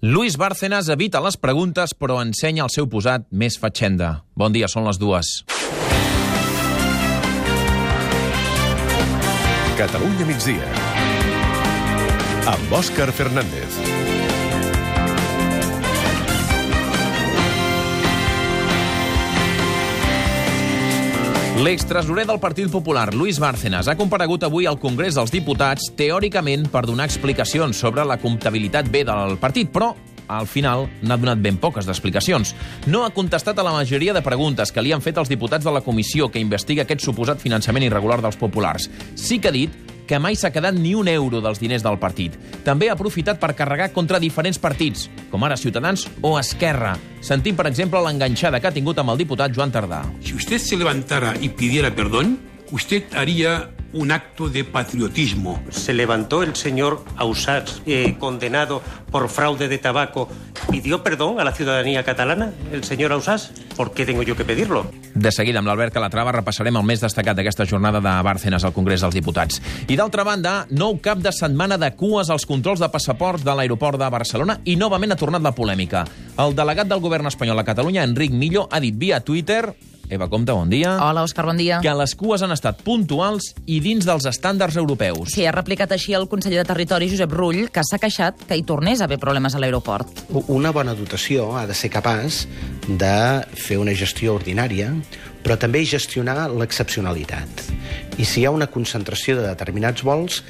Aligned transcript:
Luis 0.00 0.36
Bárcenas 0.36 0.86
evita 0.94 1.18
les 1.18 1.34
preguntes 1.34 1.90
però 1.90 2.20
ensenya 2.22 2.62
el 2.62 2.70
seu 2.70 2.86
posat 2.86 3.24
més 3.34 3.56
fatxenda. 3.58 4.22
Bon 4.38 4.54
dia, 4.54 4.68
són 4.70 4.86
les 4.86 5.00
dues. 5.02 5.26
Catalunya 9.74 10.30
migdia. 10.30 10.70
Amb 12.54 12.78
Òscar 12.78 13.10
Fernández. 13.10 14.27
L'extresorer 21.58 22.22
del 22.24 22.38
Partit 22.38 22.70
Popular, 22.70 23.12
Luis 23.16 23.40
Bárcenas, 23.42 23.88
ha 23.90 23.96
comparegut 23.98 24.44
avui 24.46 24.68
al 24.70 24.76
Congrés 24.78 25.16
dels 25.18 25.32
Diputats 25.34 25.88
teòricament 25.98 26.68
per 26.70 26.84
donar 26.86 27.08
explicacions 27.08 27.80
sobre 27.82 28.04
la 28.06 28.14
comptabilitat 28.22 28.86
B 28.86 29.02
del 29.02 29.34
partit, 29.42 29.72
però 29.74 29.88
al 30.30 30.46
final 30.46 30.86
n'ha 31.02 31.16
donat 31.18 31.42
ben 31.42 31.58
poques 31.58 31.88
d'explicacions. 31.88 32.54
No 32.86 33.02
ha 33.02 33.10
contestat 33.10 33.58
a 33.58 33.66
la 33.66 33.74
majoria 33.74 34.14
de 34.14 34.22
preguntes 34.22 34.70
que 34.70 34.84
li 34.86 34.94
han 34.94 35.02
fet 35.02 35.18
els 35.18 35.32
diputats 35.32 35.66
de 35.66 35.74
la 35.74 35.82
comissió 35.82 36.30
que 36.30 36.38
investiga 36.38 36.86
aquest 36.86 37.02
suposat 37.02 37.42
finançament 37.42 37.88
irregular 37.88 38.20
dels 38.22 38.38
populars. 38.38 38.86
Sí 39.18 39.40
que 39.42 39.50
ha 39.50 39.56
dit 39.58 39.97
que 40.08 40.18
mai 40.18 40.34
s'ha 40.34 40.50
quedat 40.50 40.74
ni 40.74 40.94
un 40.96 41.08
euro 41.12 41.42
dels 41.44 41.60
diners 41.60 41.84
del 41.84 42.00
partit. 42.00 42.34
També 42.64 42.88
ha 42.88 42.96
aprofitat 42.96 43.38
per 43.38 43.54
carregar 43.54 43.92
contra 43.92 44.18
diferents 44.18 44.58
partits, 44.58 45.06
com 45.30 45.44
ara 45.44 45.60
Ciutadans 45.60 46.08
o 46.22 46.38
Esquerra. 46.40 46.96
Sentim, 47.20 47.54
per 47.54 47.68
exemple, 47.68 48.00
l'enganxada 48.02 48.58
que 48.58 48.72
ha 48.72 48.74
tingut 48.74 48.98
amb 48.98 49.12
el 49.12 49.20
diputat 49.20 49.54
Joan 49.54 49.74
Tardà. 49.74 50.02
Si 50.24 50.34
usted 50.34 50.58
se 50.58 50.80
levantara 50.80 51.36
y 51.40 51.50
pidiera 51.50 51.94
perdón, 51.94 52.38
usted 52.72 53.04
haría 53.12 53.77
un 53.92 54.10
acto 54.12 54.48
de 54.48 54.64
patriotismo. 54.64 55.62
Se 55.70 55.94
levantó 55.94 56.42
el 56.42 56.54
señor 56.56 57.04
Ausats, 57.16 57.82
eh, 57.86 58.16
condenado 58.18 58.82
por 59.10 59.28
fraude 59.28 59.68
de 59.68 59.78
tabaco, 59.78 60.28
pidió 60.70 61.02
perdón 61.02 61.40
a 61.40 61.44
la 61.44 61.52
ciudadanía 61.52 62.02
catalana, 62.02 62.52
el 62.72 62.84
señor 62.84 63.12
Ausás. 63.12 63.52
¿Por 63.76 63.92
qué 63.92 64.04
tengo 64.04 64.22
yo 64.22 64.36
que 64.36 64.44
pedirlo? 64.44 64.90
De 65.14 65.32
seguida, 65.32 65.60
amb 65.60 65.68
l'Albert 65.68 65.94
Calatrava, 65.94 66.32
repassarem 66.34 66.76
el 66.76 66.84
més 66.86 67.00
destacat 67.02 67.38
d'aquesta 67.38 67.66
jornada 67.66 68.02
de 68.02 68.14
Bárcenas 68.26 68.64
al 68.66 68.74
Congrés 68.76 69.02
dels 69.02 69.16
Diputats. 69.16 69.62
I 69.88 69.96
d'altra 69.96 70.24
banda, 70.26 70.66
nou 70.70 70.98
cap 71.02 71.22
de 71.22 71.32
setmana 71.32 71.78
de 71.78 71.90
cues 71.96 72.30
als 72.30 72.46
controls 72.46 72.82
de 72.82 72.90
passaports 72.92 73.46
de 73.46 73.54
l'aeroport 73.54 73.98
de 73.98 74.10
Barcelona 74.10 74.58
i 74.64 74.76
novament 74.76 75.14
ha 75.14 75.20
tornat 75.20 75.42
la 75.42 75.54
polèmica. 75.54 76.04
El 76.38 76.54
delegat 76.58 76.90
del 76.90 77.02
govern 77.02 77.30
espanyol 77.30 77.58
a 77.58 77.66
Catalunya, 77.66 78.04
Enric 78.06 78.34
Millo, 78.34 78.68
ha 78.70 78.80
dit 78.82 78.94
via 78.98 79.20
Twitter 79.20 79.74
Eva 80.10 80.28
Comte, 80.28 80.52
bon 80.52 80.70
dia. 80.70 80.94
Hola, 81.04 81.22
Òscar, 81.26 81.44
bon 81.44 81.58
dia. 81.60 81.82
Que 81.84 81.92
les 81.92 82.14
cues 82.16 82.40
han 82.44 82.52
estat 82.54 82.80
puntuals 82.84 83.50
i 83.68 83.78
dins 83.84 84.06
dels 84.08 84.24
estàndards 84.30 84.78
europeus. 84.80 85.34
Sí, 85.34 85.44
ha 85.44 85.52
replicat 85.52 85.92
així 85.92 86.14
el 86.16 86.24
conseller 86.32 86.62
de 86.62 86.68
Territori, 86.68 87.10
Josep 87.12 87.34
Rull, 87.36 87.66
que 87.72 87.84
s'ha 87.84 88.00
queixat 88.00 88.46
que 88.48 88.56
hi 88.56 88.64
tornés 88.64 89.02
a 89.02 89.08
haver 89.08 89.18
problemes 89.20 89.54
a 89.54 89.60
l'aeroport. 89.60 90.24
Una 90.48 90.72
bona 90.72 90.94
dotació 90.96 91.50
ha 91.60 91.66
de 91.68 91.76
ser 91.76 91.92
capaç 91.92 92.46
de 92.88 93.18
fer 93.52 93.76
una 93.82 93.92
gestió 93.92 94.38
ordinària, 94.38 94.94
però 95.44 95.58
també 95.60 95.84
gestionar 95.84 96.48
l'excepcionalitat. 96.54 97.68
I 98.16 98.24
si 98.24 98.40
hi 98.40 98.48
ha 98.48 98.54
una 98.54 98.70
concentració 98.72 99.36
de 99.36 99.44
determinats 99.44 100.02
vols, 100.06 100.40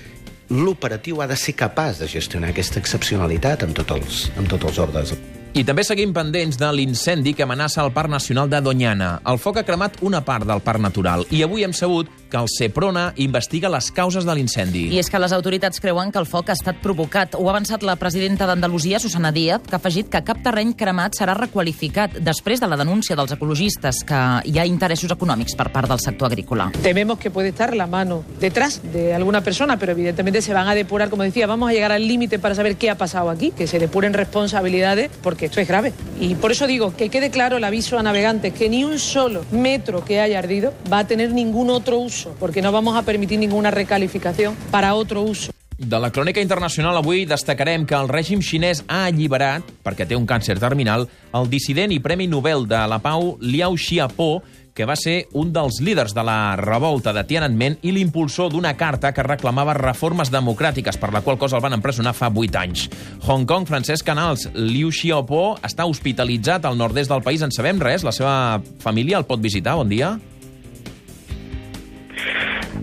l'operatiu 0.49 1.21
ha 1.21 1.27
de 1.29 1.37
ser 1.37 1.53
capaç 1.59 1.99
de 2.01 2.09
gestionar 2.09 2.55
aquesta 2.55 2.79
excepcionalitat 2.81 3.67
amb 3.67 3.75
tots 3.77 3.99
els, 3.99 4.23
amb 4.39 4.49
tots 4.49 4.71
els 4.71 4.79
ordres. 4.87 5.18
I 5.59 5.65
també 5.67 5.83
seguim 5.83 6.13
pendents 6.15 6.55
de 6.55 6.69
l'incendi 6.71 7.33
que 7.35 7.43
amenaça 7.43 7.83
el 7.83 7.91
Parc 7.91 8.13
Nacional 8.13 8.47
de 8.47 8.61
Doñana. 8.63 9.09
El 9.27 9.41
foc 9.43 9.57
ha 9.59 9.65
cremat 9.67 9.97
una 10.07 10.21
part 10.23 10.47
del 10.47 10.61
parc 10.63 10.79
natural 10.79 11.25
i 11.35 11.41
avui 11.43 11.67
hem 11.67 11.75
sabut 11.75 12.13
que 12.29 12.37
el 12.37 12.49
Seprona 12.53 13.13
investiga 13.17 13.71
les 13.73 13.91
causes 13.93 14.27
de 14.29 14.35
l'incendi. 14.37 14.87
I 14.93 15.01
és 15.01 15.09
que 15.11 15.21
les 15.21 15.33
autoritats 15.33 15.81
creuen 15.81 16.13
que 16.13 16.21
el 16.21 16.29
foc 16.29 16.51
ha 16.53 16.57
estat 16.57 16.81
provocat. 16.83 17.35
Ho 17.39 17.49
ha 17.49 17.55
avançat 17.55 17.83
la 17.87 17.97
presidenta 17.97 18.47
d'Andalusia, 18.47 19.01
Susana 19.01 19.33
Díaz, 19.33 19.63
que 19.67 19.77
ha 19.77 19.81
afegit 19.81 20.11
que 20.13 20.23
cap 20.25 20.43
terreny 20.45 20.75
cremat 20.79 21.17
serà 21.19 21.35
requalificat 21.39 22.19
després 22.25 22.61
de 22.61 22.69
la 22.69 22.77
denúncia 22.77 23.17
dels 23.17 23.33
ecologistes 23.33 24.03
que 24.07 24.21
hi 24.45 24.59
ha 24.59 24.67
interessos 24.69 25.13
econòmics 25.15 25.57
per 25.57 25.71
part 25.73 25.89
del 25.89 26.01
sector 26.03 26.29
agrícola. 26.29 26.71
Tememos 26.83 27.19
que 27.19 27.31
puede 27.31 27.49
estar 27.49 27.75
la 27.75 27.87
mano 27.87 28.23
detrás 28.41 28.81
de 28.93 29.15
alguna 29.15 29.43
persona, 29.43 29.79
pero 29.79 29.93
evidentemente 29.93 30.43
se 30.43 30.53
van 30.53 30.69
a 30.69 30.75
depurar, 30.75 31.11
como 31.11 31.23
decía, 31.23 31.47
vamos 31.47 31.71
a 31.71 31.73
llegar 31.73 31.93
al 31.93 32.07
límite 32.07 32.39
para 32.39 32.55
saber 32.55 32.77
qué 32.77 32.91
ha 32.91 32.99
pasado 32.99 33.31
aquí, 33.31 33.51
que 33.51 33.67
se 33.67 33.79
depuren 33.79 34.13
responsabilidades, 34.13 35.11
porque 35.23 35.47
esto 35.47 35.61
es 35.61 35.69
grave. 35.69 35.93
Y 36.21 36.35
por 36.35 36.53
eso 36.53 36.67
digo 36.67 36.95
que 36.95 37.09
quede 37.09 37.31
claro 37.31 37.57
el 37.57 37.65
aviso 37.65 37.99
a 37.99 38.03
navegantes 38.03 38.53
que 38.53 38.69
ni 38.69 38.85
un 38.85 38.99
solo 38.99 39.45
metro 39.51 40.05
que 40.05 40.21
haya 40.21 40.39
ardido 40.39 40.75
va 40.93 41.01
a 41.01 41.07
tener 41.07 41.33
ningún 41.33 41.71
otro 41.71 41.99
uso 41.99 42.18
porque 42.41 42.63
no 42.63 42.73
vamos 42.73 42.97
a 42.97 43.03
permitir 43.03 43.39
ninguna 43.39 43.71
recalificación 43.71 44.57
para 44.71 44.95
otro 44.95 45.23
uso. 45.23 45.53
De 45.79 45.99
la 46.01 46.11
crònica 46.11 46.43
internacional 46.43 46.97
avui 46.99 47.23
destacarem 47.23 47.85
que 47.87 47.95
el 47.95 48.09
règim 48.11 48.41
xinès 48.43 48.81
ha 48.91 49.05
alliberat, 49.07 49.63
perquè 49.87 50.09
té 50.11 50.17
un 50.19 50.27
càncer 50.27 50.57
terminal, 50.59 51.07
el 51.31 51.47
dissident 51.47 51.93
i 51.95 52.01
Premi 52.03 52.27
Nobel 52.27 52.67
de 52.67 52.81
la 52.91 52.99
Pau 52.99 53.37
Liao 53.39 53.77
Xiaopo, 53.79 54.43
que 54.75 54.87
va 54.87 54.97
ser 54.99 55.29
un 55.39 55.53
dels 55.55 55.79
líders 55.79 56.15
de 56.15 56.23
la 56.27 56.57
revolta 56.59 57.13
de 57.15 57.23
Tiananmen 57.27 57.77
i 57.83 57.93
l'impulsor 57.95 58.51
d'una 58.51 58.77
carta 58.79 59.11
que 59.15 59.27
reclamava 59.27 59.77
reformes 59.79 60.31
democràtiques, 60.35 60.99
per 60.99 61.13
la 61.15 61.23
qual 61.23 61.39
cosa 61.39 61.59
el 61.59 61.63
van 61.63 61.75
empresonar 61.79 62.15
fa 62.15 62.31
8 62.31 62.59
anys. 62.59 62.89
Hong 63.27 63.47
Kong, 63.47 63.67
Francesc 63.71 64.07
Canals, 64.07 64.49
Liu 64.55 64.91
Xiaopo 64.91 65.61
està 65.63 65.87
hospitalitzat 65.87 66.67
al 66.67 66.79
nord-est 66.79 67.11
del 67.15 67.23
país. 67.23 67.43
En 67.43 67.55
sabem 67.55 67.79
res? 67.79 68.03
La 68.03 68.15
seva 68.15 68.59
família 68.83 69.19
el 69.19 69.27
pot 69.31 69.43
visitar? 69.43 69.79
Bon 69.79 69.91
dia. 69.91 70.17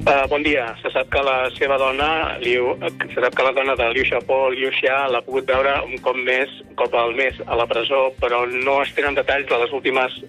Uh, 0.06 0.28
bon 0.30 0.44
dia. 0.46 0.68
Se 0.84 0.90
sap 0.94 1.08
que 1.10 1.22
la 1.26 1.48
seva 1.56 1.80
dona, 1.82 2.38
Liu, 2.38 2.76
se 3.10 3.24
sap 3.24 3.34
que 3.34 3.42
la 3.42 3.56
dona 3.58 3.74
de 3.74 3.88
Liu 3.90 4.04
Xiaopo, 4.06 4.52
Liu 4.54 4.70
Xia, 4.78 5.00
l'ha 5.10 5.24
pogut 5.26 5.48
veure 5.50 5.72
un 5.88 5.98
cop 6.06 6.20
més, 6.28 6.52
un 6.62 6.76
cop 6.78 6.94
al 6.94 7.16
mes 7.18 7.40
a 7.42 7.58
la 7.58 7.66
presó, 7.66 8.12
però 8.22 8.44
no 8.52 8.76
es 8.84 8.94
tenen 8.94 9.18
detalls 9.18 9.50
de 9.50 9.58
les 9.64 9.74
últimes 9.74 10.20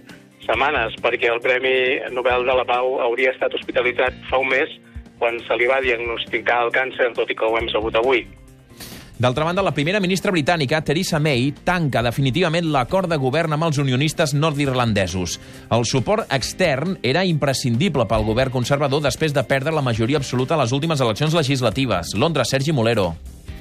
setmanes, 0.46 0.96
perquè 1.04 1.28
el 1.28 1.42
Premi 1.44 1.74
Nobel 2.16 2.48
de 2.48 2.56
la 2.56 2.64
Pau 2.64 2.96
hauria 3.04 3.34
estat 3.36 3.52
hospitalitzat 3.52 4.16
fa 4.30 4.40
un 4.40 4.48
mes 4.48 4.72
quan 5.20 5.36
se 5.44 5.60
li 5.60 5.68
va 5.68 5.82
diagnosticar 5.84 6.62
el 6.64 6.72
càncer, 6.72 7.12
tot 7.12 7.28
i 7.28 7.36
que 7.36 7.44
ho 7.44 7.60
hem 7.60 7.68
sabut 7.68 8.00
avui. 8.00 8.24
D'altra 9.16 9.46
banda, 9.48 9.62
la 9.64 9.72
primera 9.72 10.00
ministra 10.00 10.28
britànica, 10.30 10.82
Theresa 10.84 11.16
May, 11.18 11.48
tanca 11.64 12.02
definitivament 12.04 12.66
l'acord 12.68 13.08
de 13.08 13.16
govern 13.16 13.56
amb 13.56 13.64
els 13.64 13.78
unionistes 13.80 14.34
nord-irlandesos. 14.36 15.38
El 15.72 15.86
suport 15.88 16.28
extern 16.36 16.98
era 17.00 17.24
imprescindible 17.24 18.04
pel 18.10 18.26
govern 18.28 18.52
conservador 18.52 19.00
després 19.06 19.32
de 19.32 19.46
perdre 19.48 19.72
la 19.72 19.84
majoria 19.84 20.20
absoluta 20.20 20.52
a 20.52 20.60
les 20.60 20.76
últimes 20.76 21.00
eleccions 21.00 21.32
legislatives. 21.32 22.12
Londres, 22.12 22.52
Sergi 22.52 22.76
Molero. 22.76 23.14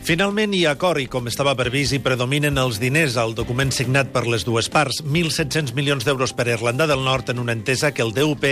Finalment 0.06 0.52
hi 0.54 0.66
ha 0.68 0.76
acord 0.76 1.00
i, 1.02 1.08
com 1.10 1.32
estava 1.32 1.56
previst, 1.58 1.96
i 1.96 2.02
predominen 2.04 2.60
els 2.62 2.78
diners 2.84 3.16
al 3.18 3.32
document 3.34 3.72
signat 3.74 4.12
per 4.14 4.28
les 4.28 4.44
dues 4.46 4.68
parts. 4.70 5.00
1.700 5.08 5.72
milions 5.74 6.04
d'euros 6.06 6.36
per 6.36 6.50
Irlanda 6.52 6.86
del 6.86 7.02
Nord 7.08 7.32
en 7.32 7.40
una 7.40 7.56
entesa 7.56 7.94
que 7.96 8.04
el 8.04 8.12
DUP 8.14 8.46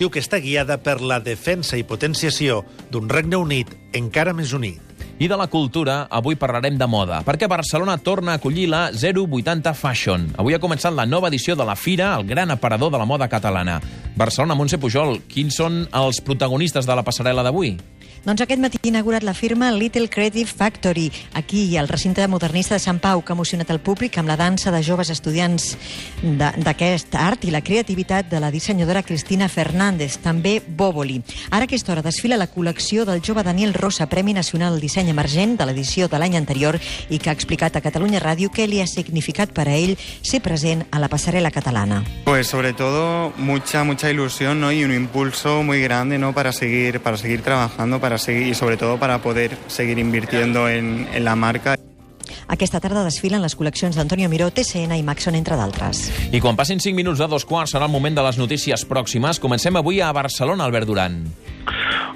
diu 0.00 0.10
que 0.10 0.24
està 0.24 0.40
guiada 0.40 0.80
per 0.80 1.02
la 1.04 1.20
defensa 1.20 1.76
i 1.76 1.84
potenciació 1.84 2.62
d'un 2.90 3.12
Regne 3.12 3.36
Unit 3.36 3.76
encara 3.92 4.32
més 4.34 4.56
unit. 4.56 4.95
I 5.18 5.28
de 5.28 5.36
la 5.40 5.46
cultura, 5.46 6.02
avui 6.12 6.36
parlarem 6.36 6.74
de 6.76 6.84
moda, 6.84 7.22
perquè 7.24 7.48
Barcelona 7.48 7.94
torna 7.96 8.34
a 8.34 8.36
acollir 8.36 8.66
la 8.68 8.90
080 8.92 9.72
Fashion. 9.72 10.26
Avui 10.36 10.52
ha 10.52 10.60
començat 10.60 10.92
la 10.92 11.06
nova 11.08 11.30
edició 11.32 11.56
de 11.56 11.64
la 11.64 11.72
Fira, 11.72 12.10
el 12.18 12.26
gran 12.28 12.52
aparador 12.52 12.92
de 12.92 13.00
la 13.00 13.06
moda 13.08 13.24
catalana. 13.32 13.78
Barcelona, 14.14 14.52
Montse 14.54 14.76
Pujol, 14.76 15.22
quins 15.24 15.56
són 15.56 15.86
els 15.96 16.20
protagonistes 16.20 16.84
de 16.84 16.92
la 16.92 17.04
passarel·la 17.06 17.46
d'avui? 17.48 17.78
Doncs 18.26 18.42
aquest 18.42 18.58
matí 18.58 18.80
ha 18.82 18.88
inaugurat 18.88 19.22
la 19.22 19.36
firma 19.38 19.68
Little 19.70 20.08
Creative 20.10 20.50
Factory, 20.50 21.12
aquí 21.34 21.76
al 21.76 21.86
recinte 21.86 22.26
modernista 22.26 22.74
de 22.74 22.80
Sant 22.82 22.98
Pau, 22.98 23.20
que 23.22 23.30
ha 23.30 23.36
emocionat 23.36 23.68
el 23.70 23.78
públic 23.78 24.16
amb 24.18 24.26
la 24.26 24.34
dansa 24.36 24.72
de 24.74 24.80
joves 24.82 25.12
estudiants 25.14 25.76
d'aquest 26.26 27.14
art 27.14 27.44
i 27.46 27.52
la 27.54 27.60
creativitat 27.62 28.26
de 28.26 28.40
la 28.42 28.50
dissenyadora 28.50 29.04
Cristina 29.06 29.46
Fernández, 29.46 30.16
també 30.24 30.56
Bòboli. 30.58 31.20
Ara 31.52 31.62
a 31.62 31.68
aquesta 31.70 31.92
hora 31.94 32.02
desfila 32.02 32.34
la 32.34 32.48
col·lecció 32.50 33.04
del 33.06 33.22
jove 33.22 33.44
Daniel 33.46 33.76
Rosa, 33.78 34.08
Premi 34.10 34.34
Nacional 34.34 34.74
del 34.74 34.82
Disseny 34.82 35.14
Emergent 35.14 35.54
de 35.60 35.70
l'edició 35.70 36.10
de 36.10 36.18
l'any 36.18 36.34
anterior 36.34 36.80
i 37.08 37.22
que 37.22 37.30
ha 37.30 37.36
explicat 37.38 37.78
a 37.78 37.84
Catalunya 37.84 38.18
Ràdio 38.18 38.50
què 38.50 38.66
li 38.66 38.82
ha 38.82 38.90
significat 38.90 39.54
per 39.54 39.68
a 39.68 39.78
ell 39.78 39.94
ser 40.02 40.42
present 40.42 40.82
a 40.90 40.98
la 40.98 41.06
passarel·la 41.06 41.54
catalana. 41.54 42.02
Pues 42.24 42.48
sobre 42.48 42.72
todo 42.72 43.32
mucha, 43.38 43.84
mucha 43.84 44.10
ilusión 44.10 44.60
¿no? 44.60 44.72
y 44.72 44.82
un 44.82 44.92
impulso 44.92 45.62
muy 45.62 45.80
grande 45.80 46.18
¿no? 46.18 46.34
para, 46.34 46.50
seguir, 46.50 46.98
para 46.98 47.16
seguir 47.16 47.42
trabajando, 47.42 48.00
para 48.00 48.15
seguir 48.18 48.48
y 48.48 48.54
sobre 48.54 48.76
todo 48.76 48.98
para 48.98 49.18
poder 49.18 49.56
seguir 49.66 49.98
invirtiendo 49.98 50.68
en, 50.68 51.08
en 51.12 51.24
la 51.24 51.36
marca. 51.36 51.76
Aquesta 52.46 52.78
tarda 52.78 53.02
desfilen 53.06 53.42
les 53.42 53.56
col·leccions 53.58 53.96
d'Antonio 53.98 54.28
Miró, 54.30 54.50
TCN 54.54 54.94
i 54.98 55.02
Maxon, 55.06 55.34
entre 55.38 55.58
d'altres. 55.58 56.06
I 56.30 56.40
quan 56.42 56.58
passin 56.58 56.78
5 56.82 56.94
minuts 56.94 57.18
de 57.22 57.26
dos 57.30 57.46
quarts 57.46 57.74
serà 57.74 57.88
el 57.88 57.94
moment 57.94 58.14
de 58.14 58.22
les 58.26 58.38
notícies 58.38 58.86
pròximes. 58.86 59.42
Comencem 59.42 59.78
avui 59.78 60.00
a 60.00 60.12
Barcelona, 60.14 60.66
Albert 60.66 60.86
Duran. 60.86 61.24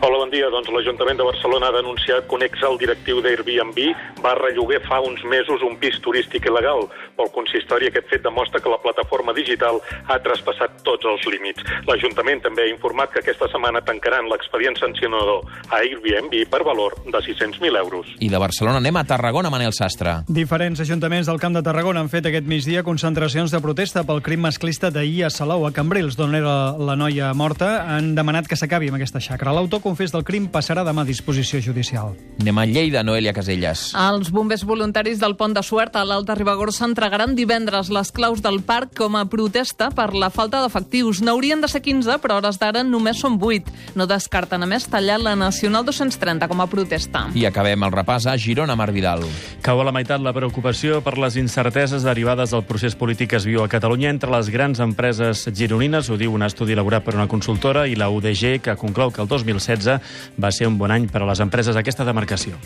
Hola, 0.00 0.16
bon 0.16 0.30
dia. 0.32 0.46
Doncs 0.48 0.70
l'Ajuntament 0.72 1.18
de 1.20 1.24
Barcelona 1.28 1.68
ha 1.68 1.74
denunciat 1.76 2.24
que 2.24 2.32
un 2.32 2.40
exalt 2.40 2.80
directiu 2.80 3.18
d'Airbnb 3.20 3.76
va 4.24 4.30
relloguer 4.38 4.78
fa 4.86 4.96
uns 5.04 5.20
mesos 5.28 5.60
un 5.60 5.74
pis 5.76 5.98
turístic 6.00 6.46
il·legal. 6.48 6.86
Pel 7.18 7.28
consistori 7.34 7.90
aquest 7.90 8.08
fet 8.08 8.22
demostra 8.24 8.62
que 8.64 8.72
la 8.72 8.78
plataforma 8.80 9.34
digital 9.36 9.76
ha 10.08 10.16
traspassat 10.24 10.78
tots 10.86 11.04
els 11.04 11.26
límits. 11.28 11.66
L'Ajuntament 11.84 12.40
també 12.46 12.64
ha 12.64 12.70
informat 12.72 13.12
que 13.12 13.20
aquesta 13.20 13.50
setmana 13.52 13.82
tancaran 13.84 14.30
l'expedient 14.32 14.78
sancionador 14.80 15.44
a 15.68 15.82
Airbnb 15.82 16.48
per 16.48 16.62
valor 16.64 16.96
de 17.04 17.20
600.000 17.20 17.82
euros. 17.82 18.08
I 18.24 18.32
de 18.32 18.40
Barcelona 18.40 18.80
anem 18.80 18.96
a 18.96 19.04
Tarragona, 19.04 19.52
Manel 19.52 19.76
Sastre. 19.76 20.22
Diferents 20.32 20.80
ajuntaments 20.80 21.28
del 21.28 21.42
Camp 21.44 21.60
de 21.60 21.64
Tarragona 21.66 22.00
han 22.00 22.08
fet 22.08 22.30
aquest 22.32 22.48
migdia 22.48 22.86
concentracions 22.88 23.52
de 23.52 23.60
protesta 23.60 24.06
pel 24.08 24.24
crim 24.24 24.48
masclista 24.48 24.88
d'ahir 24.88 25.26
a 25.28 25.30
Salou, 25.34 25.68
a 25.68 25.74
Cambrils, 25.76 26.16
d'on 26.16 26.40
era 26.40 26.56
la 26.80 26.96
noia 26.96 27.34
morta. 27.36 27.84
Han 27.84 28.14
demanat 28.16 28.48
que 28.48 28.56
s'acabi 28.56 28.88
amb 28.88 28.96
aquesta 28.96 29.20
xacra. 29.20 29.52
L'autor 29.52 29.89
confés 29.90 30.12
del 30.14 30.24
crim 30.26 30.46
passarà 30.52 30.84
demà 30.86 31.02
a 31.02 31.08
disposició 31.08 31.58
judicial. 31.64 32.14
Anem 32.40 32.58
a 32.62 32.64
Lleida, 32.68 33.02
Noelia 33.04 33.34
Caselles. 33.36 33.90
Els 33.98 34.30
bombers 34.32 34.62
voluntaris 34.64 35.18
del 35.20 35.34
Pont 35.36 35.54
de 35.56 35.62
Suert 35.66 35.96
a 35.98 36.04
l'Alta 36.06 36.36
Ribagorça 36.38 36.86
entregaran 36.86 37.34
divendres 37.34 37.90
les 37.92 38.12
claus 38.14 38.40
del 38.44 38.60
parc 38.66 38.94
com 38.96 39.18
a 39.18 39.24
protesta 39.28 39.90
per 39.94 40.12
la 40.14 40.30
falta 40.30 40.62
d'efectius. 40.62 41.20
N'haurien 41.26 41.60
de 41.60 41.68
ser 41.68 41.82
15, 41.82 42.20
però 42.22 42.38
hores 42.38 42.60
d'ara 42.60 42.84
només 42.86 43.18
són 43.20 43.38
8. 43.40 43.74
No 43.98 44.06
descarten, 44.06 44.62
a 44.62 44.68
més, 44.70 44.86
tallar 44.88 45.18
la 45.20 45.34
Nacional 45.36 45.84
230 45.88 46.48
com 46.48 46.62
a 46.62 46.68
protesta. 46.70 47.26
I 47.34 47.46
acabem 47.50 47.82
el 47.84 47.94
repàs 47.94 48.28
a 48.30 48.36
Girona, 48.38 48.78
Mar 48.78 48.92
Vidal. 48.94 49.26
Cau 49.66 49.82
a 49.82 49.88
la 49.88 49.94
meitat 49.96 50.22
la 50.22 50.34
preocupació 50.36 51.02
per 51.04 51.16
les 51.18 51.36
incerteses 51.40 52.06
derivades 52.06 52.54
del 52.54 52.64
procés 52.68 52.96
polític 52.96 53.34
que 53.34 53.40
es 53.40 53.48
viu 53.48 53.64
a 53.64 53.68
Catalunya 53.70 54.10
entre 54.10 54.30
les 54.32 54.48
grans 54.54 54.80
empreses 54.80 55.44
gironines, 55.54 56.08
ho 56.10 56.16
diu 56.20 56.32
un 56.34 56.46
estudi 56.46 56.78
elaborat 56.78 57.04
per 57.04 57.18
una 57.18 57.28
consultora, 57.28 57.86
i 57.90 57.98
la 57.98 58.08
UDG, 58.10 58.60
que 58.64 58.78
conclou 58.80 59.10
que 59.10 59.22
el 59.22 59.28
2016 59.80 60.40
va 60.40 60.52
ser 60.54 60.70
un 60.70 60.78
bon 60.78 60.94
any 60.94 61.08
per 61.10 61.24
a 61.24 61.30
les 61.32 61.42
empreses 61.44 61.76
aquesta 61.80 62.06
demarcació. 62.08 62.60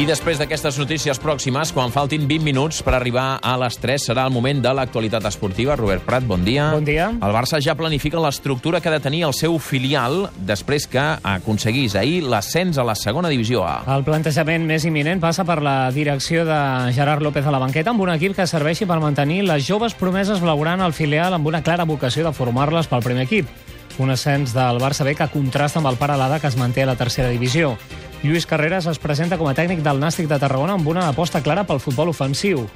I 0.00 0.06
després 0.08 0.38
d'aquestes 0.40 0.78
notícies 0.80 1.18
pròximes, 1.20 1.74
quan 1.76 1.90
faltin 1.92 2.22
20 2.24 2.40
minuts 2.46 2.78
per 2.80 2.94
arribar 2.96 3.34
a 3.44 3.50
les 3.60 3.74
3, 3.76 4.06
serà 4.08 4.22
el 4.24 4.32
moment 4.32 4.62
de 4.64 4.70
l'actualitat 4.72 5.26
esportiva. 5.28 5.74
Robert 5.76 6.06
Prat, 6.06 6.24
bon 6.24 6.40
dia. 6.40 6.70
Bon 6.72 6.86
dia. 6.86 7.10
El 7.12 7.34
Barça 7.36 7.60
ja 7.60 7.74
planifica 7.76 8.22
l'estructura 8.24 8.80
que 8.80 8.88
ha 8.88 8.94
de 8.94 9.02
tenir 9.04 9.26
el 9.28 9.36
seu 9.36 9.58
filial 9.60 10.30
després 10.48 10.88
que 10.88 11.04
aconseguís 11.34 11.98
ahir 12.00 12.22
l'ascens 12.24 12.80
a 12.80 12.88
la 12.88 12.96
segona 12.96 13.28
divisió 13.28 13.66
A. 13.68 13.82
El 13.92 14.06
plantejament 14.08 14.64
més 14.64 14.88
imminent 14.88 15.20
passa 15.20 15.44
per 15.44 15.60
la 15.60 15.90
direcció 15.92 16.46
de 16.48 16.60
Gerard 16.96 17.20
López 17.20 17.44
a 17.44 17.52
la 17.52 17.60
banqueta 17.60 17.92
amb 17.92 18.00
un 18.00 18.16
equip 18.16 18.38
que 18.40 18.48
serveixi 18.48 18.88
per 18.88 19.02
mantenir 19.04 19.42
les 19.52 19.68
joves 19.68 19.92
promeses 19.92 20.40
blaugrana 20.40 20.88
al 20.88 20.96
filial 20.96 21.36
amb 21.36 21.52
una 21.52 21.60
clara 21.60 21.84
vocació 21.84 22.24
de 22.24 22.32
formar-les 22.32 22.88
pel 22.88 23.04
primer 23.04 23.28
equip. 23.28 23.52
Un 24.00 24.16
ascens 24.16 24.56
del 24.56 24.80
Barça 24.80 25.04
B 25.04 25.12
que 25.12 25.28
contrasta 25.28 25.76
amb 25.82 25.92
el 25.92 26.00
Paralada 26.00 26.40
que 26.40 26.48
es 26.48 26.56
manté 26.56 26.88
a 26.88 26.94
la 26.94 26.96
tercera 26.96 27.28
divisió. 27.28 27.76
Lluís 28.22 28.44
Carreras 28.44 28.84
es 28.84 28.98
presenta 29.00 29.38
com 29.40 29.48
a 29.48 29.54
tècnic 29.56 29.80
del 29.80 29.96
Nàstic 29.96 30.26
de 30.28 30.36
Tarragona 30.36 30.74
amb 30.76 30.88
una 30.92 31.06
aposta 31.08 31.40
clara 31.40 31.64
pel 31.64 31.80
futbol 31.80 32.10
ofensiu. 32.12 32.66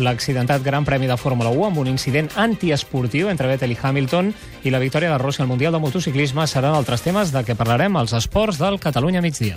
L'accidentat 0.00 0.64
Gran 0.64 0.86
Premi 0.88 1.06
de 1.06 1.18
Fórmula 1.20 1.52
1 1.52 1.66
amb 1.66 1.82
un 1.82 1.90
incident 1.92 2.30
antiesportiu 2.40 3.28
entre 3.28 3.50
Vettel 3.50 3.74
i 3.74 3.76
Hamilton 3.76 4.32
i 4.64 4.72
la 4.72 4.80
victòria 4.80 5.12
de 5.12 5.18
Rossi 5.20 5.44
al 5.44 5.50
Mundial 5.52 5.76
de 5.76 5.82
Motociclisme 5.84 6.48
seran 6.48 6.72
altres 6.72 7.04
temes 7.04 7.36
de 7.36 7.44
què 7.44 7.52
parlarem 7.52 8.00
als 8.00 8.16
esports 8.16 8.56
del 8.58 8.80
Catalunya 8.80 9.20
migdia. 9.20 9.52